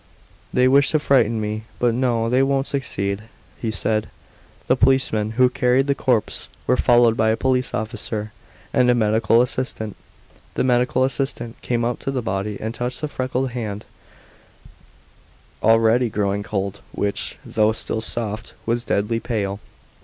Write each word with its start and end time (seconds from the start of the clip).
"They 0.51 0.67
wish 0.67 0.89
to 0.89 0.97
frighten 0.99 1.39
me, 1.39 1.65
but 1.77 1.93
no, 1.93 2.27
they 2.27 2.41
won't 2.41 2.65
succeed," 2.65 3.21
he 3.61 3.69
said. 3.69 4.09
The 4.65 4.75
policemen 4.75 5.33
who 5.33 5.47
carried 5.47 5.85
the 5.85 5.93
corpse 5.93 6.47
were 6.65 6.75
followed 6.75 7.15
by 7.15 7.29
a 7.29 7.37
police 7.37 7.71
officer 7.71 8.31
and 8.73 8.89
a 8.89 8.95
medical 8.95 9.43
assistant. 9.43 9.95
The 10.55 10.63
medical 10.63 11.03
assistant 11.03 11.61
came 11.61 11.85
up 11.85 11.99
to 11.99 12.09
the 12.09 12.23
body 12.23 12.57
and 12.59 12.73
touched 12.73 13.01
the 13.01 13.07
freckled 13.07 13.51
hand, 13.51 13.85
already 15.61 16.09
growing 16.09 16.41
cold, 16.41 16.81
which, 16.93 17.37
though 17.45 17.71
still 17.71 18.01
soft, 18.01 18.55
was 18.65 18.83
deadly 18.83 19.19
pale. 19.19 19.59